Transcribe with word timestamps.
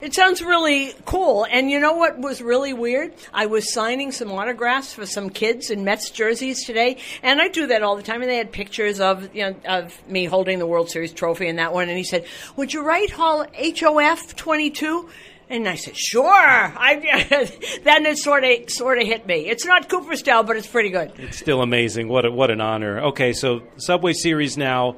It 0.00 0.14
sounds 0.14 0.40
really 0.40 0.94
cool. 1.04 1.44
And 1.44 1.70
you 1.70 1.78
know 1.78 1.92
what 1.92 2.18
was 2.18 2.40
really 2.40 2.72
weird? 2.72 3.12
I 3.34 3.46
was 3.46 3.70
signing 3.72 4.12
some 4.12 4.32
autographs 4.32 4.94
for 4.94 5.04
some 5.04 5.28
kids 5.28 5.70
in 5.70 5.84
Mets 5.84 6.08
jerseys 6.08 6.64
today, 6.64 6.96
and 7.22 7.40
I 7.40 7.48
do 7.48 7.66
that 7.66 7.82
all 7.82 7.96
the 7.96 8.02
time. 8.02 8.22
And 8.22 8.30
they 8.30 8.38
had 8.38 8.50
pictures 8.50 8.98
of 8.98 9.34
you 9.34 9.50
know 9.50 9.56
of 9.66 10.08
me 10.08 10.24
holding 10.24 10.58
the 10.58 10.66
World 10.66 10.90
Series 10.90 11.12
trophy 11.12 11.48
and 11.48 11.58
that 11.58 11.74
one. 11.74 11.88
And 11.88 11.98
he 11.98 12.04
said, 12.04 12.24
"Would 12.56 12.72
you 12.72 12.82
write 12.82 13.10
Hall 13.10 13.44
HOF 13.54 14.36
22?" 14.36 15.08
And 15.50 15.68
I 15.68 15.74
said, 15.74 15.96
"Sure." 15.98 16.32
I, 16.32 17.50
then 17.84 18.06
it 18.06 18.16
sort 18.16 18.44
of 18.44 18.70
sort 18.70 18.98
of 18.98 19.06
hit 19.06 19.26
me. 19.26 19.50
It's 19.50 19.66
not 19.66 19.90
Cooperstown, 19.90 20.46
but 20.46 20.56
it's 20.56 20.66
pretty 20.66 20.90
good. 20.90 21.12
It's 21.18 21.38
still 21.38 21.60
amazing. 21.60 22.08
What 22.08 22.24
a, 22.24 22.30
what 22.30 22.50
an 22.50 22.62
honor. 22.62 23.00
Okay, 23.08 23.34
so 23.34 23.64
Subway 23.76 24.14
Series 24.14 24.56
now. 24.56 24.96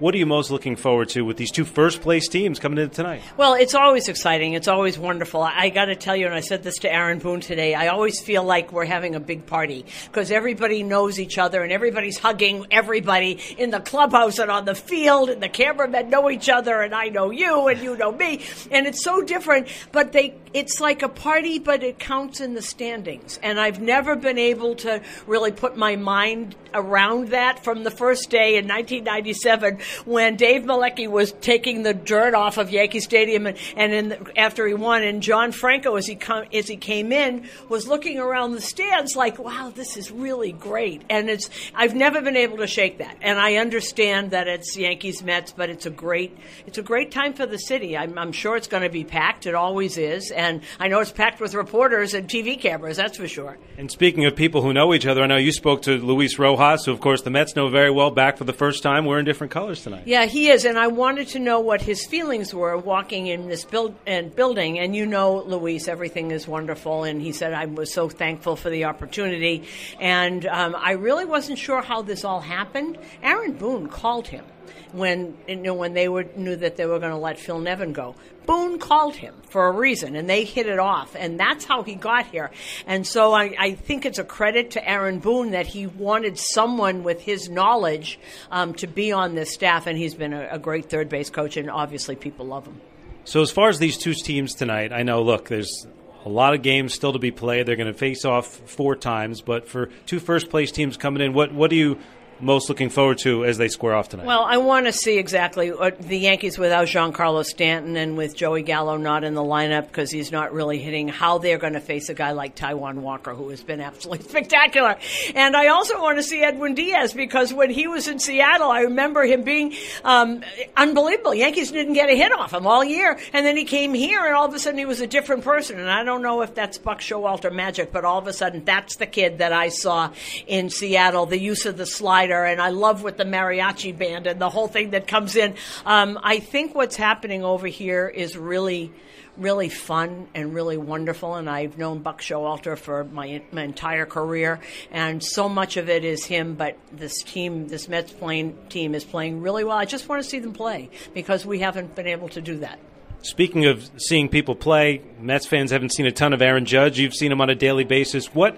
What 0.00 0.12
are 0.12 0.18
you 0.18 0.26
most 0.26 0.50
looking 0.50 0.74
forward 0.74 1.10
to 1.10 1.24
with 1.24 1.36
these 1.36 1.52
two 1.52 1.64
first 1.64 2.00
place 2.00 2.26
teams 2.26 2.58
coming 2.58 2.78
in 2.78 2.90
tonight? 2.90 3.22
Well, 3.36 3.54
it's 3.54 3.76
always 3.76 4.08
exciting. 4.08 4.54
It's 4.54 4.66
always 4.66 4.98
wonderful. 4.98 5.40
I, 5.40 5.52
I 5.56 5.68
got 5.68 5.84
to 5.84 5.94
tell 5.94 6.16
you, 6.16 6.26
and 6.26 6.34
I 6.34 6.40
said 6.40 6.64
this 6.64 6.78
to 6.78 6.92
Aaron 6.92 7.20
Boone 7.20 7.40
today, 7.40 7.74
I 7.74 7.86
always 7.88 8.20
feel 8.20 8.42
like 8.42 8.72
we're 8.72 8.86
having 8.86 9.14
a 9.14 9.20
big 9.20 9.46
party 9.46 9.86
because 10.06 10.32
everybody 10.32 10.82
knows 10.82 11.20
each 11.20 11.38
other 11.38 11.62
and 11.62 11.70
everybody's 11.70 12.18
hugging 12.18 12.66
everybody 12.72 13.38
in 13.56 13.70
the 13.70 13.78
clubhouse 13.78 14.40
and 14.40 14.50
on 14.50 14.64
the 14.64 14.74
field, 14.74 15.30
and 15.30 15.40
the 15.40 15.48
cameramen 15.48 16.10
know 16.10 16.28
each 16.28 16.48
other, 16.48 16.80
and 16.80 16.92
I 16.92 17.08
know 17.08 17.30
you, 17.30 17.68
and 17.68 17.80
you 17.80 17.96
know 17.96 18.10
me. 18.10 18.40
And 18.72 18.88
it's 18.88 19.04
so 19.04 19.22
different, 19.22 19.68
but 19.92 20.10
they 20.10 20.34
it's 20.54 20.80
like 20.80 21.02
a 21.02 21.08
party, 21.08 21.58
but 21.58 21.82
it 21.82 21.98
counts 21.98 22.40
in 22.40 22.54
the 22.54 22.62
standings. 22.62 23.40
And 23.42 23.58
I've 23.58 23.80
never 23.80 24.14
been 24.14 24.38
able 24.38 24.76
to 24.76 25.02
really 25.26 25.50
put 25.50 25.76
my 25.76 25.96
mind 25.96 26.54
around 26.72 27.28
that 27.28 27.64
from 27.64 27.82
the 27.82 27.90
first 27.90 28.30
day 28.30 28.56
in 28.56 28.68
1997 28.68 29.78
when 30.04 30.36
Dave 30.36 30.62
Mlicki 30.62 31.08
was 31.08 31.32
taking 31.32 31.82
the 31.82 31.94
dirt 31.94 32.34
off 32.34 32.58
of 32.58 32.70
Yankee 32.70 33.00
Stadium 33.00 33.46
and, 33.46 33.56
and 33.76 34.10
the, 34.12 34.38
after 34.38 34.66
he 34.66 34.74
won, 34.74 35.02
and 35.02 35.22
John 35.22 35.52
Franco, 35.52 35.96
as 35.96 36.06
he 36.06 36.14
com- 36.14 36.46
as 36.52 36.68
he 36.68 36.76
came 36.76 37.12
in, 37.12 37.48
was 37.68 37.86
looking 37.86 38.18
around 38.18 38.52
the 38.52 38.60
stands 38.60 39.16
like, 39.16 39.38
"Wow, 39.38 39.72
this 39.74 39.96
is 39.96 40.10
really 40.10 40.52
great." 40.52 41.02
And 41.08 41.30
it's 41.30 41.50
I've 41.74 41.94
never 41.94 42.20
been 42.20 42.36
able 42.36 42.58
to 42.58 42.66
shake 42.66 42.98
that. 42.98 43.16
And 43.22 43.38
I 43.38 43.56
understand 43.56 44.30
that 44.32 44.48
it's 44.48 44.76
Yankees 44.76 45.22
Mets, 45.22 45.52
but 45.52 45.70
it's 45.70 45.86
a 45.86 45.90
great 45.90 46.36
it's 46.66 46.78
a 46.78 46.82
great 46.82 47.10
time 47.10 47.34
for 47.34 47.46
the 47.46 47.58
city. 47.58 47.96
I'm, 47.96 48.18
I'm 48.18 48.32
sure 48.32 48.56
it's 48.56 48.68
going 48.68 48.82
to 48.82 48.90
be 48.90 49.04
packed. 49.04 49.46
It 49.46 49.54
always 49.54 49.98
is, 49.98 50.30
and 50.30 50.62
I 50.78 50.88
know 50.88 51.00
it's 51.00 51.12
packed 51.12 51.40
with 51.40 51.54
reporters 51.54 52.14
and 52.14 52.28
TV 52.28 52.60
cameras. 52.60 52.96
That's 52.96 53.16
for 53.16 53.28
sure. 53.28 53.58
And 53.78 53.90
speaking 53.90 54.24
of 54.24 54.36
people 54.36 54.62
who 54.62 54.72
know 54.72 54.94
each 54.94 55.06
other, 55.06 55.22
I 55.22 55.26
know 55.26 55.36
you 55.36 55.52
spoke 55.52 55.82
to 55.82 55.96
Luis 55.98 56.38
Rojas, 56.38 56.84
who 56.84 56.92
of 56.92 57.00
course 57.00 57.22
the 57.22 57.30
Mets 57.30 57.56
know 57.56 57.68
very 57.68 57.90
well. 57.90 58.10
Back 58.10 58.38
for 58.38 58.44
the 58.44 58.52
first 58.52 58.82
time, 58.82 59.04
we're 59.04 59.18
in 59.18 59.24
different 59.24 59.50
colors 59.50 59.73
tonight. 59.82 60.04
Yeah, 60.06 60.26
he 60.26 60.48
is, 60.48 60.64
and 60.64 60.78
I 60.78 60.86
wanted 60.86 61.28
to 61.28 61.38
know 61.38 61.60
what 61.60 61.82
his 61.82 62.06
feelings 62.06 62.54
were 62.54 62.76
walking 62.76 63.26
in 63.26 63.48
this 63.48 63.64
build 63.64 63.94
and 64.06 64.34
building. 64.34 64.78
And 64.78 64.94
you 64.94 65.06
know, 65.06 65.42
Luis, 65.42 65.88
everything 65.88 66.30
is 66.30 66.46
wonderful. 66.46 67.04
And 67.04 67.20
he 67.20 67.32
said 67.32 67.52
I 67.52 67.66
was 67.66 67.92
so 67.92 68.08
thankful 68.08 68.56
for 68.56 68.70
the 68.70 68.84
opportunity, 68.84 69.64
and 70.00 70.46
um, 70.46 70.74
I 70.76 70.92
really 70.92 71.24
wasn't 71.24 71.58
sure 71.58 71.82
how 71.82 72.02
this 72.02 72.24
all 72.24 72.40
happened. 72.40 72.98
Aaron 73.22 73.52
Boone 73.52 73.88
called 73.88 74.28
him 74.28 74.44
when 74.92 75.36
you 75.48 75.56
know 75.56 75.74
when 75.74 75.94
they 75.94 76.08
were 76.08 76.24
knew 76.36 76.56
that 76.56 76.76
they 76.76 76.86
were 76.86 76.98
going 76.98 77.12
to 77.12 77.18
let 77.18 77.38
Phil 77.38 77.58
Nevin 77.58 77.92
go. 77.92 78.14
Boone 78.46 78.78
called 78.78 79.16
him 79.16 79.34
for 79.48 79.66
a 79.66 79.72
reason, 79.72 80.16
and 80.16 80.28
they 80.28 80.44
hit 80.44 80.66
it 80.66 80.78
off, 80.78 81.16
and 81.18 81.40
that's 81.40 81.64
how 81.64 81.82
he 81.82 81.94
got 81.94 82.26
here. 82.26 82.50
And 82.86 83.06
so 83.06 83.32
I, 83.32 83.54
I 83.58 83.74
think 83.74 84.04
it's 84.04 84.18
a 84.18 84.24
credit 84.24 84.72
to 84.72 84.86
Aaron 84.86 85.18
Boone 85.18 85.52
that 85.52 85.66
he 85.66 85.86
wanted 85.86 86.38
someone 86.38 87.04
with 87.04 87.22
his 87.22 87.48
knowledge 87.48 88.18
um, 88.50 88.74
to 88.74 88.86
be 88.86 89.12
on 89.12 89.34
this 89.34 89.54
staff, 89.54 89.86
and 89.86 89.96
he's 89.96 90.14
been 90.14 90.34
a, 90.34 90.48
a 90.52 90.58
great 90.58 90.90
third 90.90 91.08
base 91.08 91.30
coach, 91.30 91.56
and 91.56 91.70
obviously 91.70 92.16
people 92.16 92.46
love 92.46 92.66
him. 92.66 92.80
So 93.24 93.40
as 93.40 93.50
far 93.50 93.70
as 93.70 93.78
these 93.78 93.96
two 93.96 94.12
teams 94.12 94.54
tonight, 94.54 94.92
I 94.92 95.02
know. 95.02 95.22
Look, 95.22 95.48
there's 95.48 95.86
a 96.24 96.28
lot 96.28 96.54
of 96.54 96.62
games 96.62 96.92
still 96.92 97.14
to 97.14 97.18
be 97.18 97.30
played. 97.30 97.66
They're 97.66 97.76
going 97.76 97.92
to 97.92 97.98
face 97.98 98.24
off 98.24 98.46
four 98.46 98.96
times, 98.96 99.40
but 99.40 99.68
for 99.68 99.86
two 100.06 100.20
first 100.20 100.50
place 100.50 100.70
teams 100.70 100.96
coming 100.96 101.22
in, 101.22 101.32
what 101.32 101.52
what 101.52 101.70
do 101.70 101.76
you 101.76 101.98
most 102.44 102.68
looking 102.68 102.90
forward 102.90 103.18
to 103.18 103.44
as 103.44 103.58
they 103.58 103.68
square 103.68 103.94
off 103.94 104.10
tonight? 104.10 104.26
Well, 104.26 104.44
I 104.44 104.58
want 104.58 104.86
to 104.86 104.92
see 104.92 105.18
exactly 105.18 105.70
what 105.70 105.98
the 105.98 106.18
Yankees 106.18 106.58
without 106.58 106.86
Giancarlo 106.86 107.44
Stanton 107.44 107.96
and 107.96 108.16
with 108.16 108.36
Joey 108.36 108.62
Gallo 108.62 108.96
not 108.96 109.24
in 109.24 109.34
the 109.34 109.42
lineup 109.42 109.86
because 109.88 110.10
he's 110.10 110.30
not 110.30 110.52
really 110.52 110.78
hitting, 110.78 111.08
how 111.08 111.38
they're 111.38 111.58
going 111.58 111.72
to 111.72 111.80
face 111.80 112.08
a 112.10 112.14
guy 112.14 112.32
like 112.32 112.54
Taijuan 112.54 112.96
Walker, 112.96 113.34
who 113.34 113.48
has 113.48 113.62
been 113.62 113.80
absolutely 113.80 114.28
spectacular. 114.28 114.96
And 115.34 115.56
I 115.56 115.68
also 115.68 116.00
want 116.00 116.18
to 116.18 116.22
see 116.22 116.42
Edwin 116.42 116.74
Diaz 116.74 117.14
because 117.14 117.52
when 117.52 117.70
he 117.70 117.86
was 117.86 118.08
in 118.08 118.18
Seattle, 118.18 118.70
I 118.70 118.82
remember 118.82 119.24
him 119.24 119.42
being 119.42 119.74
um, 120.04 120.42
unbelievable. 120.76 121.34
Yankees 121.34 121.72
didn't 121.72 121.94
get 121.94 122.10
a 122.10 122.14
hit 122.14 122.32
off 122.32 122.52
him 122.52 122.66
all 122.66 122.84
year. 122.84 123.18
And 123.32 123.46
then 123.46 123.56
he 123.56 123.64
came 123.64 123.94
here, 123.94 124.24
and 124.24 124.34
all 124.34 124.46
of 124.46 124.54
a 124.54 124.58
sudden 124.58 124.78
he 124.78 124.84
was 124.84 125.00
a 125.00 125.06
different 125.06 125.44
person. 125.44 125.78
And 125.78 125.90
I 125.90 126.04
don't 126.04 126.22
know 126.22 126.42
if 126.42 126.54
that's 126.54 126.76
Buck 126.76 127.00
Showalter 127.00 127.52
magic, 127.52 127.90
but 127.92 128.04
all 128.04 128.18
of 128.18 128.26
a 128.26 128.32
sudden 128.32 128.64
that's 128.64 128.96
the 128.96 129.06
kid 129.06 129.38
that 129.38 129.52
I 129.52 129.70
saw 129.70 130.12
in 130.46 130.68
Seattle, 130.68 131.26
the 131.26 131.40
use 131.40 131.64
of 131.66 131.76
the 131.76 131.86
slide 131.86 132.30
slider, 132.34 132.44
and 132.44 132.60
I 132.60 132.70
love 132.70 133.02
with 133.02 133.16
the 133.16 133.24
mariachi 133.24 133.96
band 133.96 134.26
and 134.26 134.40
the 134.40 134.50
whole 134.50 134.68
thing 134.68 134.90
that 134.90 135.06
comes 135.06 135.36
in. 135.36 135.54
Um, 135.84 136.18
I 136.22 136.38
think 136.38 136.74
what's 136.74 136.96
happening 136.96 137.44
over 137.44 137.66
here 137.66 138.08
is 138.08 138.36
really 138.36 138.92
really 139.36 139.68
fun 139.68 140.28
and 140.32 140.54
really 140.54 140.76
wonderful. 140.76 141.34
And 141.34 141.50
I've 141.50 141.76
known 141.76 141.98
Buck 141.98 142.20
Showalter 142.20 142.78
for 142.78 143.02
my, 143.02 143.42
my 143.50 143.64
entire 143.64 144.06
career, 144.06 144.60
and 144.92 145.20
so 145.20 145.48
much 145.48 145.76
of 145.76 145.88
it 145.88 146.04
is 146.04 146.24
him. 146.24 146.54
But 146.54 146.78
this 146.92 147.20
team, 147.24 147.66
this 147.66 147.88
Mets 147.88 148.12
playing 148.12 148.56
team, 148.68 148.94
is 148.94 149.02
playing 149.02 149.42
really 149.42 149.64
well. 149.64 149.76
I 149.76 149.86
just 149.86 150.08
want 150.08 150.22
to 150.22 150.28
see 150.28 150.38
them 150.38 150.52
play 150.52 150.88
because 151.14 151.44
we 151.44 151.58
haven't 151.58 151.96
been 151.96 152.06
able 152.06 152.28
to 152.28 152.40
do 152.40 152.58
that. 152.58 152.78
Speaking 153.22 153.64
of 153.64 153.90
seeing 153.96 154.28
people 154.28 154.54
play, 154.54 155.02
Mets 155.18 155.46
fans 155.46 155.72
haven't 155.72 155.90
seen 155.90 156.06
a 156.06 156.12
ton 156.12 156.32
of 156.32 156.40
Aaron 156.40 156.64
Judge. 156.64 157.00
You've 157.00 157.14
seen 157.14 157.32
him 157.32 157.40
on 157.40 157.50
a 157.50 157.56
daily 157.56 157.84
basis. 157.84 158.32
What 158.32 158.56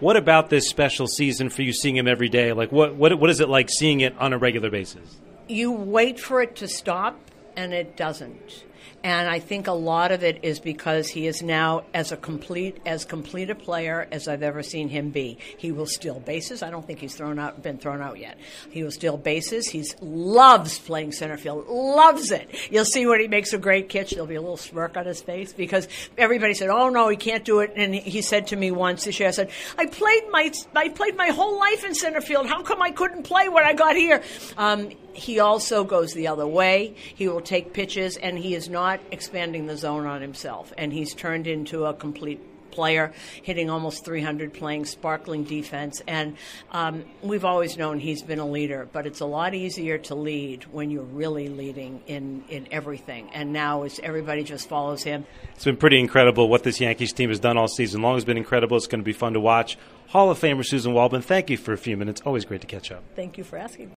what 0.00 0.16
about 0.16 0.50
this 0.50 0.68
special 0.68 1.06
season 1.06 1.50
for 1.50 1.62
you 1.62 1.72
seeing 1.72 1.96
him 1.96 2.06
every 2.06 2.28
day? 2.28 2.52
Like, 2.52 2.70
what, 2.72 2.94
what, 2.94 3.18
what 3.18 3.30
is 3.30 3.40
it 3.40 3.48
like 3.48 3.68
seeing 3.70 4.00
it 4.00 4.16
on 4.18 4.32
a 4.32 4.38
regular 4.38 4.70
basis? 4.70 5.18
You 5.48 5.72
wait 5.72 6.20
for 6.20 6.42
it 6.42 6.56
to 6.56 6.68
stop, 6.68 7.18
and 7.56 7.72
it 7.72 7.96
doesn't. 7.96 8.64
And 9.04 9.28
I 9.28 9.38
think 9.38 9.66
a 9.68 9.72
lot 9.72 10.10
of 10.10 10.24
it 10.24 10.40
is 10.42 10.58
because 10.58 11.08
he 11.08 11.26
is 11.26 11.42
now 11.42 11.84
as 11.94 12.10
a 12.10 12.16
complete 12.16 12.78
as 12.84 13.04
complete 13.04 13.48
a 13.50 13.54
player 13.54 14.08
as 14.10 14.26
I've 14.26 14.42
ever 14.42 14.62
seen 14.62 14.88
him 14.88 15.10
be. 15.10 15.38
He 15.56 15.70
will 15.70 15.86
steal 15.86 16.18
bases. 16.20 16.62
I 16.62 16.70
don't 16.70 16.86
think 16.86 16.98
he's 16.98 17.14
thrown 17.14 17.38
out 17.38 17.62
been 17.62 17.78
thrown 17.78 18.00
out 18.02 18.18
yet. 18.18 18.38
He 18.70 18.82
will 18.82 18.90
steal 18.90 19.16
bases. 19.16 19.68
He 19.68 19.84
loves 20.00 20.78
playing 20.78 21.12
center 21.12 21.36
field. 21.36 21.68
Loves 21.68 22.30
it. 22.30 22.48
You'll 22.70 22.84
see 22.84 23.06
when 23.06 23.20
he 23.20 23.28
makes 23.28 23.52
a 23.52 23.58
great 23.58 23.88
catch, 23.88 24.10
there'll 24.10 24.26
be 24.26 24.34
a 24.34 24.40
little 24.40 24.56
smirk 24.56 24.96
on 24.96 25.06
his 25.06 25.20
face 25.20 25.52
because 25.52 25.88
everybody 26.16 26.54
said, 26.54 26.68
"Oh 26.68 26.88
no, 26.88 27.08
he 27.08 27.16
can't 27.16 27.44
do 27.44 27.60
it." 27.60 27.72
And 27.76 27.94
he 27.94 28.22
said 28.22 28.48
to 28.48 28.56
me 28.56 28.70
once 28.70 29.04
this 29.04 29.20
year, 29.20 29.28
I 29.28 29.32
said, 29.32 29.50
"I 29.76 29.86
played 29.86 30.24
my 30.30 30.52
I 30.74 30.88
played 30.88 31.16
my 31.16 31.28
whole 31.28 31.58
life 31.58 31.84
in 31.84 31.94
center 31.94 32.20
field. 32.20 32.46
How 32.46 32.62
come 32.62 32.82
I 32.82 32.90
couldn't 32.90 33.22
play 33.22 33.48
when 33.48 33.64
I 33.64 33.74
got 33.74 33.96
here?" 33.96 34.22
Um, 34.56 34.90
he 35.18 35.40
also 35.40 35.84
goes 35.84 36.12
the 36.12 36.28
other 36.28 36.46
way. 36.46 36.94
He 36.96 37.28
will 37.28 37.40
take 37.40 37.72
pitches, 37.72 38.16
and 38.16 38.38
he 38.38 38.54
is 38.54 38.67
not 38.68 39.00
expanding 39.10 39.66
the 39.66 39.76
zone 39.76 40.06
on 40.06 40.20
himself. 40.20 40.72
And 40.76 40.92
he's 40.92 41.14
turned 41.14 41.46
into 41.46 41.84
a 41.84 41.94
complete 41.94 42.40
player, 42.70 43.12
hitting 43.42 43.70
almost 43.70 44.04
300, 44.04 44.54
playing 44.54 44.84
sparkling 44.84 45.44
defense. 45.44 46.00
And 46.06 46.36
um, 46.70 47.04
we've 47.22 47.44
always 47.44 47.76
known 47.76 47.98
he's 47.98 48.22
been 48.22 48.38
a 48.38 48.46
leader, 48.46 48.88
but 48.92 49.06
it's 49.06 49.20
a 49.20 49.26
lot 49.26 49.54
easier 49.54 49.98
to 49.98 50.14
lead 50.14 50.64
when 50.70 50.90
you're 50.90 51.02
really 51.02 51.48
leading 51.48 52.02
in, 52.06 52.44
in 52.48 52.68
everything. 52.70 53.30
And 53.32 53.52
now 53.52 53.82
it's, 53.82 53.98
everybody 54.00 54.44
just 54.44 54.68
follows 54.68 55.02
him. 55.02 55.26
It's 55.54 55.64
been 55.64 55.76
pretty 55.76 55.98
incredible 55.98 56.48
what 56.48 56.62
this 56.62 56.80
Yankees 56.80 57.12
team 57.12 57.30
has 57.30 57.40
done 57.40 57.56
all 57.56 57.68
season 57.68 58.02
long. 58.02 58.16
It's 58.16 58.24
been 58.24 58.36
incredible. 58.36 58.76
It's 58.76 58.86
going 58.86 59.00
to 59.00 59.04
be 59.04 59.12
fun 59.12 59.32
to 59.32 59.40
watch. 59.40 59.76
Hall 60.08 60.30
of 60.30 60.38
Famer 60.38 60.60
Suzyn 60.60 60.92
Waldman, 60.92 61.22
thank 61.22 61.50
you 61.50 61.56
for 61.56 61.72
a 61.72 61.78
few 61.78 61.96
minutes. 61.96 62.22
Always 62.24 62.44
great 62.44 62.60
to 62.62 62.66
catch 62.66 62.92
up. 62.92 63.02
Thank 63.14 63.36
you 63.36 63.44
for 63.44 63.58
asking. 63.58 63.97